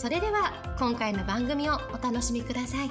[0.00, 2.90] それでは今回の番組をお楽しみください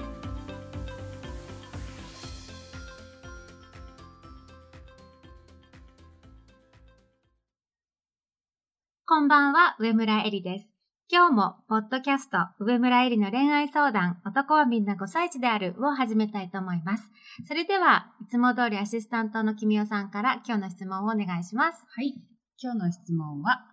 [9.08, 10.72] こんばんは、上村えりです。
[11.10, 17.10] 今日も、ポッドキャスト、上村えりの恋愛相談、男はみんな5歳児であるを始めたいと思います。
[17.48, 21.84] それでは、いつも通りアシスタントの君代さんから今日の質問をお願いします。
[21.90, 22.22] はい。
[22.62, 23.66] 今日の質問は、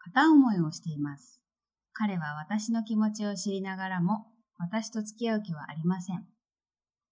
[0.00, 1.43] 片思いをしています。
[1.94, 4.26] 彼は私の気持ちを知りながらも、
[4.58, 6.26] 私と付き合う気はありません。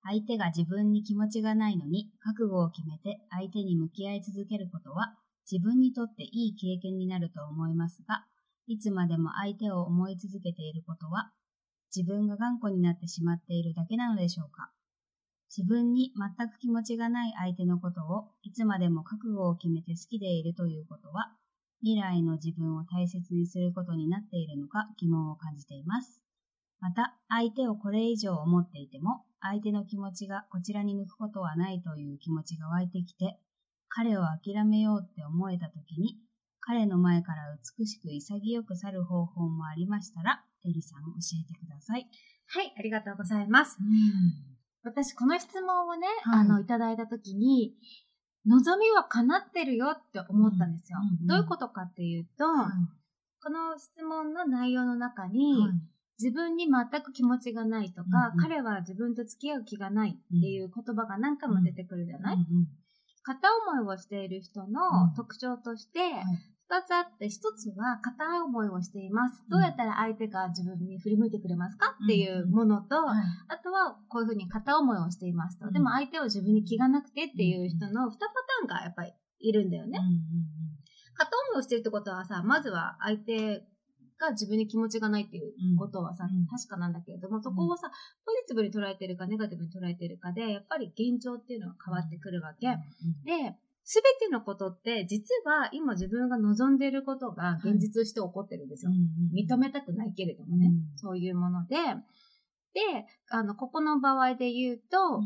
[0.03, 5.15] 相手が自分に気持ちがないのに、覚悟を決めて相手に向き合い続けることは、
[5.51, 8.27] 自分にとっていい経験になると思いますが、
[8.67, 11.31] いつまでも相手を思い続けていることは、
[11.95, 14.73] 自分が頑固になってしまっているだけなのでしょうか
[15.55, 21.37] 自分に全く気持ちがない相手のことをいつまでも覚悟を決めて好きでいるということは、
[21.83, 26.23] 未来の自分を大切にすることになっているのか疑問を感じています。
[26.81, 33.39] また、相手をこれ以上思っていても、相手の気持ちがこちらに向くことはないという気持ちが湧いてきて、
[33.89, 36.19] 彼を諦めようって思えた時に、
[36.61, 41.09] 彼の前から美しく潔く去る方法もありましたら、エリさん教
[41.41, 42.09] えてください。
[42.47, 43.79] はい、ありがとうございます。
[44.85, 47.75] 私、この質問をね、はいあの、いただいたときに、
[48.47, 50.99] 望みは叶ってるよって思ったんですよ。
[51.01, 52.45] うんうんうんどういうことかっていうと、
[53.43, 55.55] この質問の内容の中に、
[56.19, 58.43] 自分に全く気持ちがないとか、うんうん。
[58.43, 62.69] 彼は自分と付き合う気がないっていう言葉が何回も出てくるじゃない、うんうん
[63.25, 65.15] 片思いをしている人のうん。
[65.15, 66.01] 特徴として、
[66.73, 69.45] 二つあって、一つは片思いをしています。
[69.51, 71.99] どうやったら相手が自分に振り向いてくれますか？
[72.03, 73.25] っていうものと、はい。
[73.49, 75.67] あとはこういうふうに片思いをしていますと。
[75.67, 75.75] うん。
[75.75, 79.99] でも相手を自分に気がなくてっていう人の二パターンがやっぱりいるんだよね。
[81.13, 83.67] 片思いをしてるってことはさ、まずは相手
[84.19, 86.47] が自分に気持ちがないっていうことはさ、うん。
[86.47, 87.91] 確かなんだけれども、そこをさ、
[88.25, 92.67] ポジティブに捉えてるかネガティブに捉えてるかで、やっぱり現状っていうのが変わってくるわけ。
[92.69, 92.77] うん。
[93.25, 98.93] で、すべてのことって、実は今自分が望んでいることが現実として起こってるんですよ。
[99.35, 100.99] 認めたくないけれどもね、うん。
[100.99, 101.77] そういうもので、
[102.75, 102.81] で、
[103.29, 105.21] あの、ここの場合で言うと、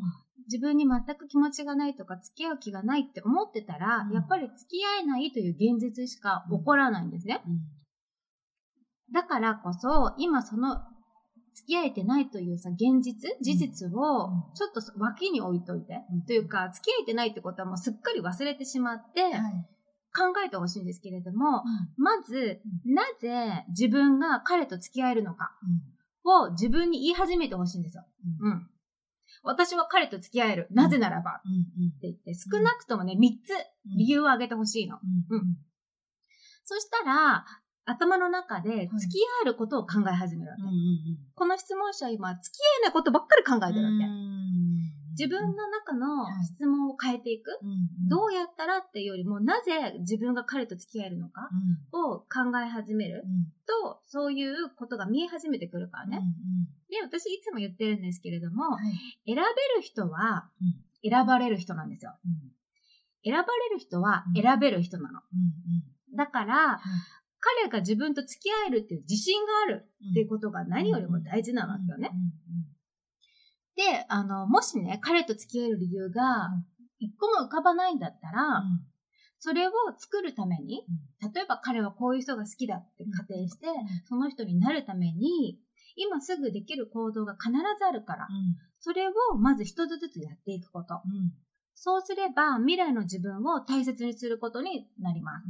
[0.49, 4.15] 自分に全く気持ちがないとか付き合う気がないって思ってたら、うん。
[4.15, 7.43] やっぱり付き合えないという現実しか起こらないんですね。
[7.47, 7.61] うん。
[9.13, 10.81] だからこそ、今その
[11.57, 14.55] 付き合えてないというさ、現実、事実をうん。
[14.55, 16.23] ちょっと脇に置いといて、うん。
[16.23, 19.33] というか、付き合えてないってことはもうすっかり忘れてしまって、はい。
[20.15, 21.63] 考えてほしいんですけれども、
[21.97, 25.53] まず、なぜ自分が彼と付き合えるのか
[26.25, 28.05] を自分に言い始めてほしいんですよ。
[28.43, 28.53] うん。
[28.53, 28.71] うん。
[29.43, 30.69] 私は彼と付き合える。
[30.71, 31.33] なぜならば。
[31.33, 33.53] って言って、少なくともね、3つ
[33.97, 34.99] 理由を挙げてほしいの。
[35.31, 35.39] うん。
[35.39, 35.57] うん。
[36.65, 37.45] そしたら、
[37.87, 40.63] 頭の中で付き合えることを考え始めるわけ。
[40.63, 40.75] うんうん
[41.37, 44.05] この質問者は今、付き合えないことばっかり考えてるわけ。
[44.07, 44.91] うん。
[45.11, 46.47] 自分の中のはい。
[46.47, 47.59] 質問を変えていく。
[47.63, 51.49] うんどうやったらっていうよりも、なぜ自分が彼と付き合えるのか
[51.93, 52.13] うん。
[52.15, 52.27] を考
[52.65, 53.23] え始める。
[53.25, 53.45] うん。
[53.67, 56.21] と、そういうことが見え始めてくるからうんね。
[56.91, 58.95] で、私いつも言ってるんですけれども、はい。
[59.27, 59.47] 選べる
[59.83, 61.11] 人はうん。
[61.11, 62.17] 選ばれる人なんですよ。
[62.25, 62.33] うん。
[63.25, 64.43] 選ばれる人はうん。
[64.43, 65.21] 選べる人なの。
[65.21, 66.81] うんだから、
[67.63, 70.11] 彼が自分と付き合えるっていう自信があるうん。
[70.11, 72.11] っていうことが何よりも大事なわけよね。
[72.13, 72.77] うん
[73.77, 76.49] で、あの、もしね、彼と付き合える理由が
[76.99, 78.63] 一個も浮かばないんだったら、
[79.39, 80.87] それを作るために、
[81.35, 83.67] 例えば彼はこういう人が好きだって仮定して、
[84.09, 85.59] その人になるために、
[85.95, 88.29] 今すぐできる行動が必ずあるから、
[88.81, 91.03] それをまず一つずつやっていくこと。
[91.75, 95.47] そうすれば未来の自分を大切にすることになります。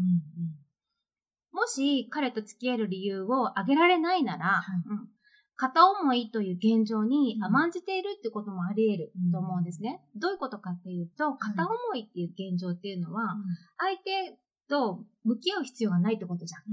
[1.56, 4.91] もし彼と付き合える理由を挙げられないなら、い。
[4.91, 5.08] うん。
[5.56, 7.44] 片思いという現状にうん。
[7.44, 9.32] 甘んじているってこともあり得るうん。
[9.32, 10.03] と思うんですね。
[10.14, 13.37] どういうことかっていうと、片思いっていう現状っていうのは、
[13.79, 14.38] 相手
[14.69, 16.61] と向き合う必要がないってことじゃん。
[16.61, 16.64] っ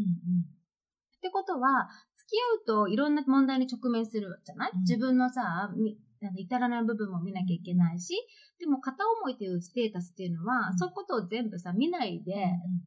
[1.22, 1.88] てことは、
[2.18, 2.34] 付き
[2.68, 4.82] 合うといろんな問題に直面するじゃない、うん。
[4.82, 5.98] 自分のさ、み
[6.28, 8.14] あの至らない部分も見なきゃいけないし、
[8.60, 12.34] でも片思いというステータスっていうのは、うんそういうことを全部さ、見ないで、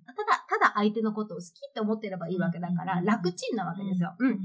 [0.06, 4.14] ただ、ただ相手のことを好きって思ってればいいわけだから、うん楽ちんなわけですよ。
[4.18, 4.38] うん。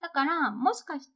[0.00, 1.12] だから、もしかして、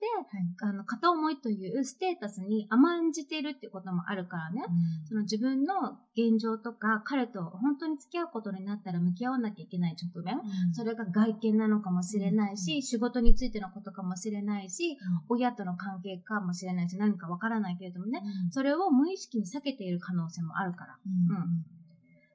[0.60, 4.62] あの、片思いというステータスに甘んじてるってこともあるからね。
[5.08, 10.38] その自分の現状とか、彼と本当に付き合うことになったら向き合わなきゃいけない直面。
[10.74, 14.98] それが外見なのかもしれないし、仕事についてのことかもしれないし、
[15.30, 20.98] 親との関係かもしれないし、何かわからないけれどもね、それを無意識に避けている可能性もあるから。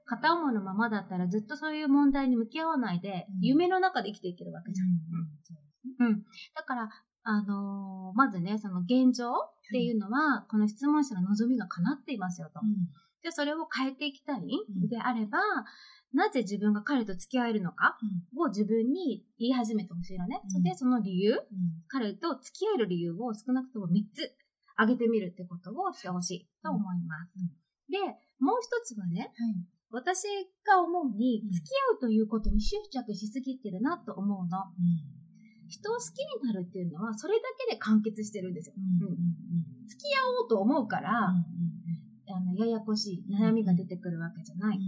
[0.06, 3.40] 片思いのままだったらずっとそういう問題に向き合わないで、うん。
[3.42, 4.88] 夢の中で生きていけるわけじゃん。
[4.88, 4.96] うん。
[6.56, 6.90] だから、
[7.24, 9.34] あのーまずね、その現状っ
[9.72, 12.60] ていうのは、この質問者の望みが叶っていますよと。
[13.22, 14.88] で、それを変えていきたいん。
[14.88, 15.40] であれば、
[16.14, 17.98] なぜ自分が彼と付き合えるのか
[18.36, 20.42] を自分に言い始めてほしいのね。
[20.56, 20.64] うん。
[20.64, 21.36] で、その理由、
[21.88, 24.34] 彼と付き合える理由を少なくとも3つ
[24.76, 27.36] 挙げてみるってことをしてほしいと思います。
[27.90, 28.00] で、
[28.40, 29.32] もう一つはね、
[29.92, 30.26] 私
[30.66, 31.52] が思うに、うん。
[31.52, 34.58] 付き合うということに執着しすぎてるなと思うの。
[35.70, 38.76] 人を好きになるっていうのは、それだけで完結してるんですよ。
[39.88, 44.80] 付き合おうと思うから、あの、ややこしい悩みが出てくるわけじゃない。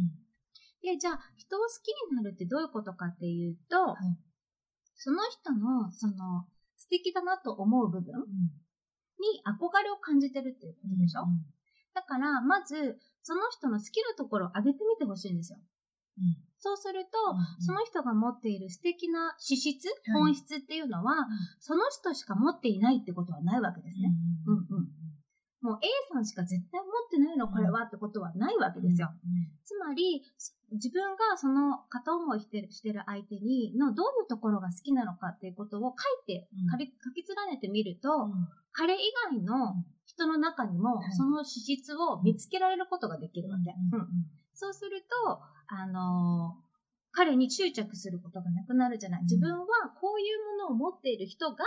[0.81, 4.18] で、じゃあ、人を好きになるってどういうことかっていうと、い。
[4.95, 6.48] その人の、その、
[6.78, 11.25] 素敵だなと思う部分に憧れを感じてるっていうことでしょ、
[11.94, 15.60] だから、まず、その人の好きなところを上げてみてほしいんですよ。
[16.63, 17.18] そうすると、
[17.60, 19.98] その人が持っている素敵な資質、はい。
[20.13, 21.25] 本質っていうのは、
[21.60, 24.13] その人しか持っていないってことはないわけですね。
[24.46, 24.88] うんうん
[25.62, 29.12] もう A さんしか絶対持ってないの、これはってことはないわけですよ。
[29.63, 35.94] つまり、す自分がその片思いしてるしてる相手にのどういうところが好きなのかっていうことを
[36.28, 36.69] 書いて、うん。
[36.72, 38.10] 書き連ねてみると、
[38.72, 38.98] 彼以
[39.30, 39.75] 外の
[40.06, 41.12] 人の中にもはい。
[41.12, 43.72] その資質を見つけられることができるわけ。
[43.94, 44.00] うん。
[44.00, 44.08] うん
[44.53, 46.71] そうすると、あのー
[47.12, 49.24] 彼に執着することがなくなるじゃない。
[49.24, 49.65] 自分は
[50.00, 51.63] こういうものを持っている人が好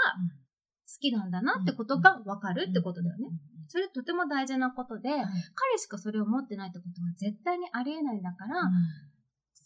[1.01, 3.29] きなんだなってことがわかるってことだよね。
[3.69, 8.69] それとても大事なことで、彼しかそれを持ってないってことは絶対にありえないんだから、好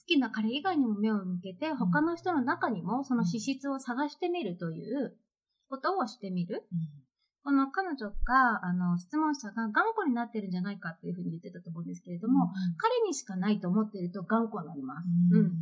[0.06, 5.16] きな彼以外にも目を向けて、他の人の中にもその資質を探してみるという
[5.68, 6.66] ことをしてみる。
[7.48, 15.06] この彼女が、あの、質問者が頑固になってるんじゃないかっていうふうに言ってたと思うんですけれども、彼にしかないと思っていると頑固になります。
[15.32, 15.52] うん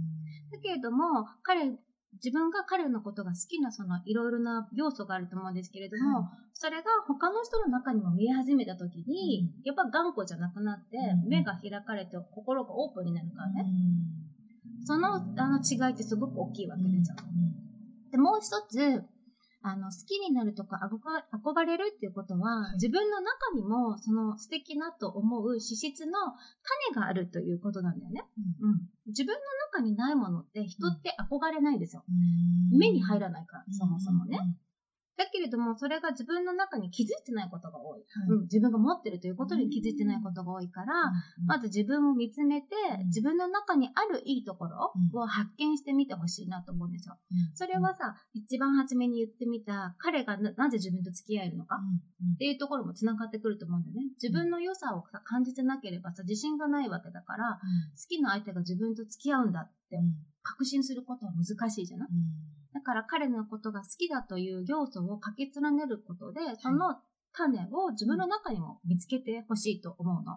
[0.50, 1.78] だけれども、彼、
[2.14, 13.64] 自分が彼のことが好きなそのいろいろな要素があると思うんですけれども、それが他の人の中にも見え始めた時に、やっぱ頑固じゃなくなって、うん目が開かれて心がオープンになるからね。
[14.84, 17.16] そのあの違いってすごく大きいわけですよ。
[18.10, 19.04] で、もう一つ、
[19.68, 26.12] あの、好きになるとか憧憧れるっていうことは、自分の中にもその素敵なと思う資質の
[26.92, 28.24] 種があるということなんだよね。
[28.60, 28.80] うん。
[29.08, 29.40] 自分の
[29.72, 32.04] 中にないものって人って憧れないですよ。
[32.70, 34.38] 目に入らないから、そもそもね。
[35.16, 38.04] だけれども、それが自分の中に気づいてないことが多い。
[38.28, 40.92] うん、自分が持ってるということに気づいてないことが多いから、
[41.46, 42.66] まず自分を見つめて、
[43.00, 43.06] うん。
[43.06, 47.16] 自分の中にあるいいところを発見してみてほしいなと思うんですよ。
[47.54, 51.76] それはさ、一番初めに言ってみた、彼がななぜ自分と付き合えるのか
[52.34, 54.02] っていうところも繋がってくると思うんだよね。
[54.22, 57.58] 自分の良さをさ感じてなければさ、自信がないわけだから、
[57.94, 59.98] 好きな相手が自分と付き合うんだって
[60.42, 62.08] 確信することは難しいじゃない？
[62.76, 66.96] だから彼のことが好きだという要素を書き連ねることで、その
[67.32, 70.36] 種を自分の中にも見つけてほしいと思うの。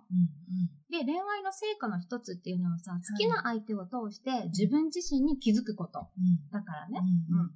[0.89, 6.07] で、恋愛の成果の一つっていうのはさ、好きな相手を通して自分自身に気づくこと。
[6.53, 7.01] だからね。
[7.29, 7.51] うん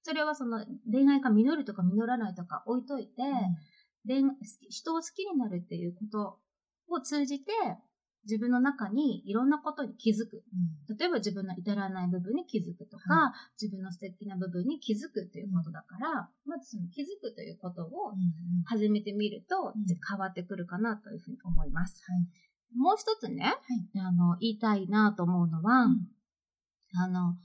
[0.00, 3.22] それはその恋愛が実るとか実らないとか置いといて、
[4.06, 4.22] 恋
[4.70, 6.38] 人を好きになるっていうこと
[6.88, 7.52] を通じて、
[8.24, 10.42] 自分の中にいろんなことに気づく。
[10.98, 18.14] 例えば自分の至らない部分に気づくとか、は自分の素敵な部分に気づくということだから、まずその気づくということを
[18.66, 19.84] 始めてみるとうん。
[20.08, 22.02] 変わってくるかなというふうに思います。
[22.06, 22.76] はい。
[22.76, 23.54] もう一つね、
[23.96, 26.08] あの、言いたいなと思うのは、うん。
[26.94, 27.38] あの、好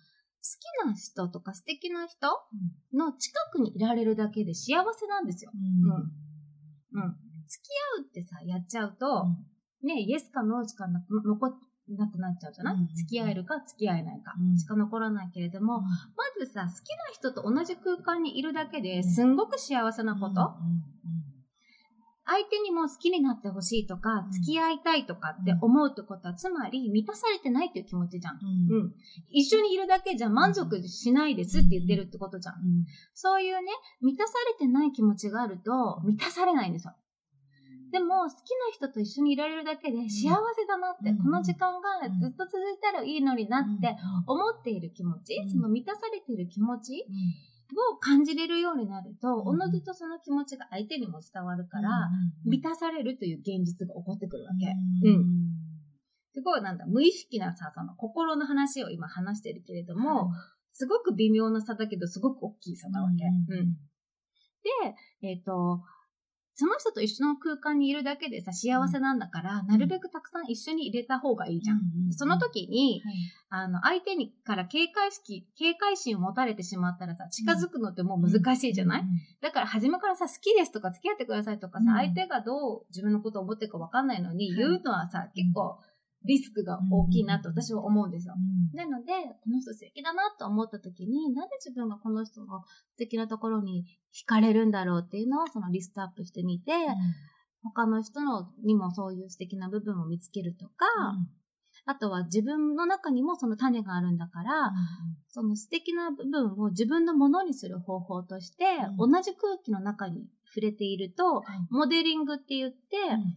[0.83, 2.27] きな人とか素敵な人
[2.93, 5.51] の近くにいられるだけで幸せなんですよ。
[5.53, 7.15] うん。
[7.47, 9.27] 付き合うってさ、やっちゃうと、
[9.83, 11.51] ね、イエスかノーしかなく残っ
[11.89, 14.57] なくなっちゃうじゃない、うん付き合えるか付き合えないかうん。
[14.57, 15.89] しか残らないけれども、ま
[16.39, 16.73] ずさ、好きな
[17.11, 20.53] 人と同じ空間にいるだけですんごく幸せなこと、
[22.25, 24.31] 相手にも好きになってほしいとか、うん。
[24.31, 28.35] 付き合いたいとかって思うってことは、つまり満たされてないっていう気持ちじゃん。
[28.35, 28.93] うん。
[29.29, 32.55] 一緒にいるだけじゃ満足しないですって言ってるってことじゃん。
[33.13, 33.67] そういうね、
[34.01, 36.93] 満たされてない気持ちがあると、満たされないんですよ。
[37.93, 41.17] でも、好きな人と一緒にいられるだけで幸せだなって、うん。
[41.19, 43.95] この時間がずっと続いたらいいのになって
[44.25, 45.47] 思っている気持ち、うん。
[45.47, 47.05] その満たされている気持ち
[47.93, 49.47] を感じれるようになると、うん。
[49.49, 52.09] おのずとその気持ちが相手にも伝わるから、
[52.45, 54.73] 満たされるという現実が起こってくるわけ。
[55.07, 55.25] うん。
[56.33, 60.31] すごいなんだ、無意識なさ、その心の話を今話してるけれども、
[60.71, 63.23] すごく微妙な差だけど、すごく大きい差なわけ。
[63.53, 63.77] うん。
[65.21, 65.83] で、えっ、と、
[66.55, 71.79] その人と一緒の空間にいるだけでさ、幸せなんだから、なるべくたくさん一緒に入れた方がいいじゃん。
[72.11, 73.01] その時に、
[73.49, 79.03] あの、相手にから警戒式、警戒心を持たれてしまったらさ、近づくのってもう難しいじゃない、
[79.41, 81.97] だから初めからさ、好きですとか付き合ってくださいとかさ、うん。
[81.97, 84.57] 相手がどう自分のことを思ってるか分かんないのに、はい。
[84.57, 85.79] 言うのはさ、結構
[86.25, 88.35] リスクが大きいなと私は思うんですよ。
[88.37, 88.77] うん。
[88.77, 89.11] なので、
[89.43, 92.61] この人素敵だなと思った時に、なんで自分がこの人の
[92.91, 96.71] 素敵なところに惹かれるんだろうっていうのをそのリストアップしてみて、
[97.63, 100.85] 他の人のにもそういう素敵な部分を見つけるとか、
[101.85, 104.71] あとは自分の中にもその種があるんだから、
[105.27, 108.65] その素敵な部分を自分のものにする方法として、
[108.97, 111.41] う同じ空気の中に触れていると、
[111.71, 112.77] モデリングって言って、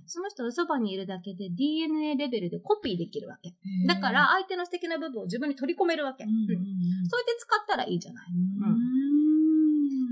[0.07, 3.55] その人のそばにいるだけで DNA レベルでコピーできるわけ。
[3.87, 6.25] だから、相手の素敵な部分を自分に取り込めるわけ。
[6.25, 8.27] うんそうやって使ったらいいじゃない。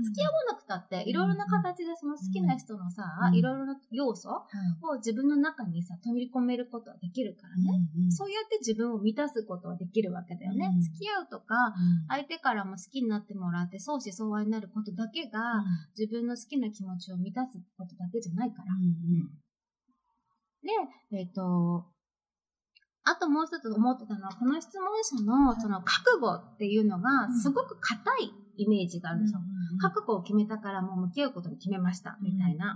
[0.05, 7.79] 付き合わなくたって、いろいろな形でその好きな人のさ、うんいろいろな要素を自分の中にさ、取り込めることはできるからね。
[8.09, 10.69] そうやって自分を満たすことはできるわけだよね。
[10.73, 11.73] うん付き合うとか、
[12.07, 15.63] 相手からも好きになってもらって相思相愛になることだけが、
[15.97, 18.73] 自分の好きな気持ちを満たすことだけじゃないから。
[20.61, 20.71] で、
[21.19, 21.85] えっ、と、
[23.07, 29.23] あともう一つ思ってたのは、この質問者のその覚悟っていうのがすごく硬いイメージがあるん。
[29.23, 29.39] ですよ。
[29.79, 32.75] 覚悟を決めたからもう向き合うことに決めました、みたいな。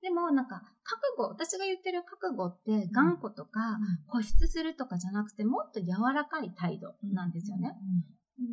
[0.00, 3.78] でもなんか、覚悟、私が言ってる覚悟って頑固とか
[4.10, 7.76] 固執するとかじゃなくてもっと柔らかい態度なんですよね。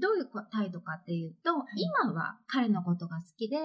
[0.02, 3.58] どういう態度かっていうと、今は彼のことが好きで、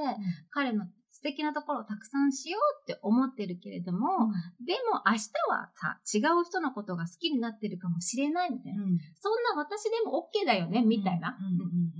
[0.50, 0.84] 彼の
[1.20, 4.32] 素敵なところをたくさんしようって思ってるけれども、
[4.64, 8.82] でも明日はさ、違う人のことが好きになってるかもしれないみたいな。
[9.20, 11.36] そんな私でも OK だよね、みたいな。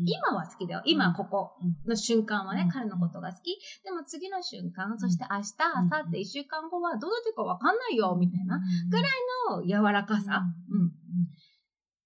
[0.06, 0.82] 今は好きだよ。
[0.86, 1.52] 今ここ
[1.86, 2.70] の瞬間はね、うん。
[2.70, 3.58] 彼のことが好き。
[3.84, 5.52] でも次の瞬間、そして明日、
[5.90, 8.58] 明後日、一週間後はどうなってるかわかんないよ、みたいな。
[8.88, 9.04] ぐらい
[9.50, 10.44] の柔らかさ。
[10.70, 10.88] うん。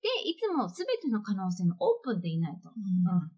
[0.03, 2.71] で、いつも全ての可能性のオープンでいないと。
[2.71, 3.31] うん。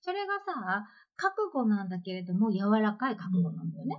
[0.00, 0.86] それがさ、
[1.18, 3.96] 覚悟なんだけれども、柔らかい覚悟なんだよね。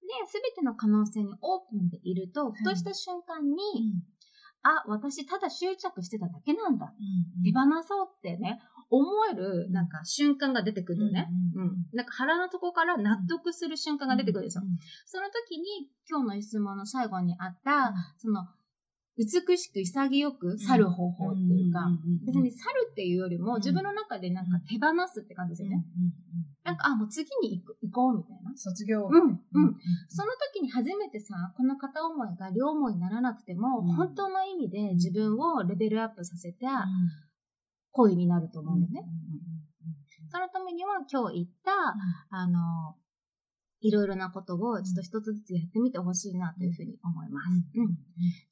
[0.00, 3.94] で、すべての可能性にオープンでいると、ふとした瞬間に、
[4.62, 6.92] あ、私ただ執着してただけなんだ。
[7.44, 11.28] 手放そうってね、思える、なんか瞬間が出てくるのね。
[11.54, 11.86] うん。
[11.92, 14.64] なんか腹の底から納得する瞬間が出てくるんですよ。
[15.04, 18.46] その時に、今日の質問の最後にあった、その、
[19.16, 21.86] 美しく潔く去る方法っていうか、
[22.26, 25.84] 別に去るっていうよりも、自分の中でなんか手放すって感じですよね。
[26.64, 28.50] なんか、あ、もう次に行く行こうみたいな。
[28.56, 29.06] 卒業。
[29.06, 29.74] うん、うん。
[30.08, 36.86] その時に初めてさ、この片思いが両思いにならなくても、うん本当の意味で自分をレベルアップさせた
[37.92, 39.08] 恋になると思うんだよね。
[40.30, 41.72] そのためには今日言った、
[42.30, 42.96] あの、
[43.84, 47.46] いろいろなことをちょっと一つずつやってみてほしいなというふうに思います。
[47.76, 47.98] うん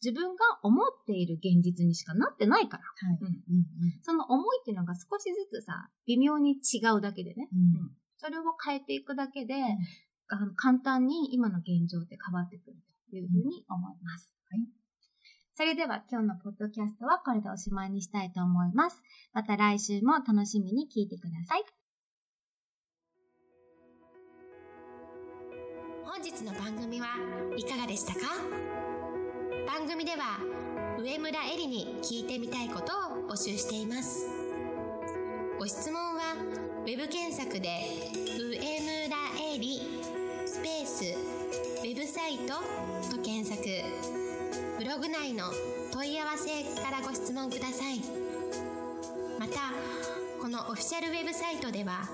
[0.05, 2.85] 自分が思っている現実にしかなってないから。
[3.11, 7.49] うんその思いっていうのが少しずつさ、微妙に違うだけでね。
[8.19, 9.55] それを変えていくだけで、
[10.29, 12.77] あの簡単に今の現状って変わってくる
[13.11, 14.35] というふうに思います。
[14.51, 14.69] はい
[15.55, 19.03] それでは今日のポッドキャストはこれでおしまいにしたいと思います。
[19.35, 21.82] また来週も楽しみに聞いてください。
[26.15, 27.07] 本日の番組は
[27.57, 28.21] いかがでしたか？
[29.67, 30.41] 番組では
[30.99, 34.27] 上村えりに聞いてみたいことを募集しています。
[35.59, 36.35] ご質問は
[36.83, 37.71] ウェブ検索で
[38.39, 39.17] 「上村
[39.55, 39.81] えり」
[40.45, 41.05] スペース
[41.81, 42.57] ウェブサイト
[43.17, 43.65] と検索。
[44.79, 45.45] ブログ内の
[45.95, 48.01] 問い合わせからご質問ください。
[49.39, 49.73] また
[50.43, 52.07] このオフィシャルウェブサイトでは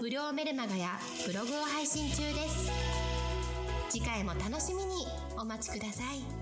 [0.00, 2.87] 無料メルマガやブログを配信中です。
[3.90, 5.06] 次回も楽しみに
[5.38, 6.37] お待ちください。